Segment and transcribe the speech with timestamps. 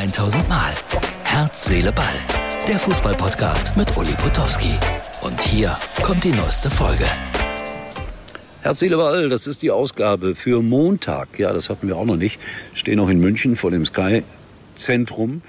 [0.00, 0.72] 1000 Mal.
[1.24, 2.06] Herz, Seele, Ball.
[2.66, 4.72] Der Fußballpodcast mit Uli Potowski.
[5.20, 7.04] Und hier kommt die neueste Folge.
[8.62, 11.38] Herz, Seele, Ball, das ist die Ausgabe für Montag.
[11.38, 12.40] Ja, das hatten wir auch noch nicht.
[12.72, 15.42] Stehen noch in München vor dem Sky-Zentrum.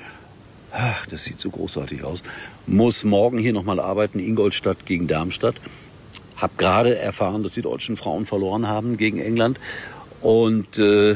[0.73, 2.21] Ach, das sieht so großartig aus.
[2.67, 5.55] Muss morgen hier nochmal arbeiten, Ingolstadt gegen Darmstadt.
[6.35, 9.61] Hab gerade erfahren, dass die deutschen Frauen verloren haben gegen England.
[10.19, 11.15] Und äh,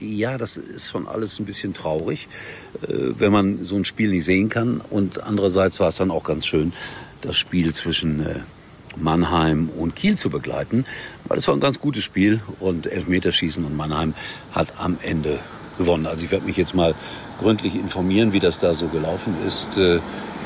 [0.00, 2.28] ja, das ist schon alles ein bisschen traurig,
[2.82, 4.80] äh, wenn man so ein Spiel nicht sehen kann.
[4.90, 6.72] Und andererseits war es dann auch ganz schön,
[7.20, 8.40] das Spiel zwischen äh,
[8.96, 10.86] Mannheim und Kiel zu begleiten,
[11.26, 14.14] weil es war ein ganz gutes Spiel und Elfmeterschießen und Mannheim
[14.52, 15.38] hat am Ende
[15.76, 16.06] gewonnen.
[16.06, 16.94] Also ich werde mich jetzt mal
[17.38, 20.00] gründlich informieren, wie das da so gelaufen ist äh,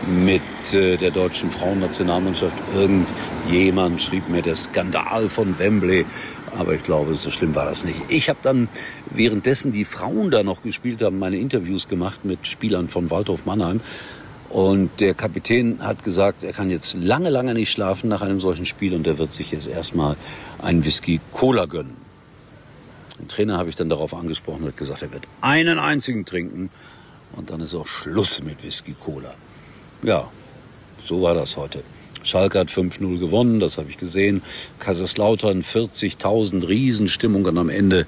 [0.07, 2.57] mit der deutschen Frauennationalmannschaft.
[2.75, 6.07] Irgendjemand schrieb mir der Skandal von Wembley,
[6.57, 8.01] aber ich glaube, so schlimm war das nicht.
[8.09, 8.69] Ich habe dann
[9.11, 13.81] währenddessen die Frauen da noch gespielt haben, meine Interviews gemacht mit Spielern von Waldhof Mannheim.
[14.49, 18.67] Und der Kapitän hat gesagt, er kann jetzt lange, lange nicht schlafen nach einem solchen
[18.67, 20.17] Spiel und er wird sich jetzt erstmal
[20.59, 21.97] einen Whisky Cola gönnen.
[23.21, 26.71] Den Trainer habe ich dann darauf angesprochen und hat gesagt, er wird einen einzigen trinken
[27.37, 29.35] und dann ist auch Schluss mit Whisky Cola.
[30.03, 30.29] Ja,
[31.03, 31.85] so war das heute.
[32.23, 34.43] Schalke hat 5-0 gewonnen, das habe ich gesehen.
[34.79, 38.07] Kaiserslautern 40.000 Riesenstimmung und am Ende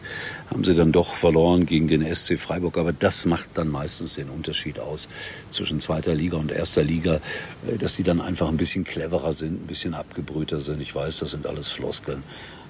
[0.51, 2.77] haben sie dann doch verloren gegen den SC Freiburg.
[2.79, 5.09] Aber das macht dann meistens den Unterschied aus
[5.51, 7.21] zwischen zweiter Liga und erster Liga,
[7.67, 10.81] äh, dass die dann einfach ein bisschen cleverer sind, ein bisschen abgebrühter sind.
[10.81, 12.23] Ich weiß, das sind alles Floskeln,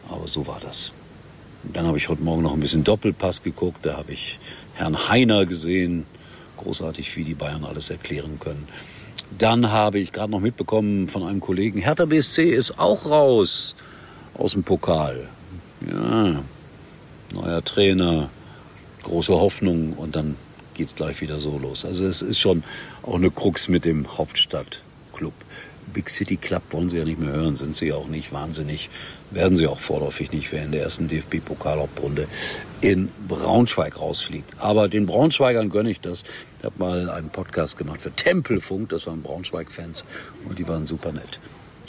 [0.09, 0.93] aber so war das.
[1.65, 3.87] Dann habe ich heute Morgen noch ein bisschen Doppelpass geguckt.
[3.87, 4.39] Da habe ich
[4.75, 6.07] Herrn Heiner gesehen.
[6.57, 8.67] Großartig, wie die Bayern alles erklären können.
[9.39, 13.75] Dann habe ich gerade noch mitbekommen von einem Kollegen, Hertha BSC ist auch raus
[14.35, 15.29] aus dem Pokal.
[15.91, 16.43] Ja,
[17.35, 18.29] neuer Trainer,
[19.03, 20.37] große Hoffnung und dann
[20.75, 21.85] geht's gleich wieder so los.
[21.85, 22.63] Also es ist schon
[23.03, 25.35] auch eine Krux mit dem Hauptstadtclub.
[25.93, 28.91] Big City Club wollen sie ja nicht mehr hören, sind sie ja auch nicht wahnsinnig.
[29.31, 32.27] Werden sie auch vorläufig nicht, wer in der ersten DFB-Pokalhauptrunde
[32.81, 34.51] in Braunschweig rausfliegt.
[34.59, 36.23] Aber den Braunschweigern gönne ich das.
[36.59, 40.05] Ich habe mal einen Podcast gemacht für Tempelfunk, das waren Braunschweig-Fans
[40.49, 41.41] und die waren super nett.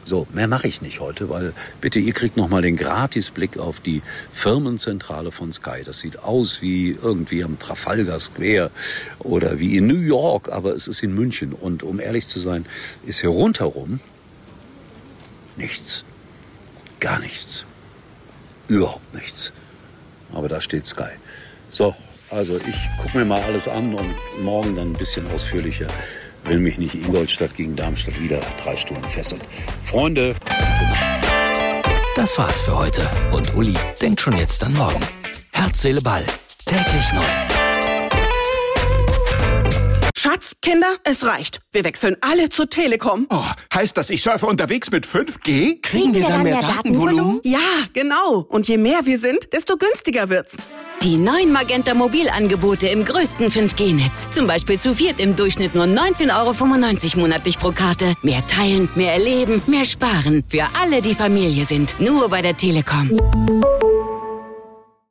[0.06, 4.02] So, mehr mache ich nicht heute, weil bitte, ihr kriegt nochmal den Gratisblick auf die
[4.32, 5.84] Firmenzentrale von Sky.
[5.86, 8.72] Das sieht aus wie irgendwie am Trafalgar Square
[9.20, 11.54] oder wie in New York, aber es ist in München.
[11.54, 12.66] Und um ehrlich zu sein,
[13.06, 14.02] ist hier rundherum
[15.56, 16.04] nichts.
[17.00, 17.66] Gar nichts.
[18.68, 19.54] Überhaupt nichts.
[20.34, 21.12] Aber da steht Sky.
[21.70, 21.96] So,
[22.30, 25.88] also ich gucke mir mal alles an und morgen dann ein bisschen ausführlicher
[26.46, 29.42] will mich nicht Ingolstadt gegen Darmstadt wieder drei Stunden fesseln.
[29.82, 30.36] Freunde.
[32.16, 33.10] Das war's für heute.
[33.32, 35.00] Und Uli denkt schon jetzt an morgen.
[35.52, 36.24] Herz, Seele, Ball.
[36.66, 37.22] Täglich neu.
[40.16, 41.60] Schatz, Kinder, es reicht.
[41.74, 43.28] Wir wechseln alle zur Telekom.
[43.30, 43.44] Oh,
[43.74, 45.82] heißt das, ich surfe unterwegs mit 5G?
[45.82, 47.42] Kriegen wir dann mehr Datenvolumen?
[47.44, 47.60] Ja,
[47.92, 48.46] genau.
[48.48, 50.56] Und je mehr wir sind, desto günstiger wird's.
[51.04, 54.30] Die neuen Magenta Mobilangebote im größten 5G-Netz.
[54.30, 58.14] Zum Beispiel zu viert im Durchschnitt nur 19,95 Euro monatlich pro Karte.
[58.22, 60.46] Mehr teilen, mehr erleben, mehr sparen.
[60.48, 62.00] Für alle, die Familie sind.
[62.00, 63.12] Nur bei der Telekom.